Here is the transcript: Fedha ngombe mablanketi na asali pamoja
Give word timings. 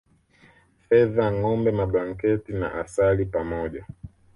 Fedha 0.89 1.25
ngombe 1.31 1.71
mablanketi 1.71 2.51
na 2.53 2.73
asali 2.73 3.25
pamoja 3.25 3.85